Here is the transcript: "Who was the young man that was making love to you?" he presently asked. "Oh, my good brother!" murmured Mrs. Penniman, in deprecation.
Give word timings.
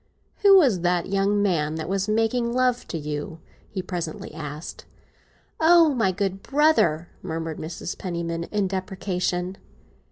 "Who 0.41 0.57
was 0.57 0.81
the 0.81 1.03
young 1.05 1.43
man 1.43 1.75
that 1.75 1.87
was 1.87 2.07
making 2.09 2.53
love 2.53 2.87
to 2.87 2.97
you?" 2.97 3.37
he 3.69 3.83
presently 3.83 4.33
asked. 4.33 4.85
"Oh, 5.59 5.93
my 5.93 6.11
good 6.11 6.41
brother!" 6.41 7.09
murmured 7.21 7.59
Mrs. 7.59 7.95
Penniman, 7.95 8.45
in 8.45 8.67
deprecation. 8.67 9.57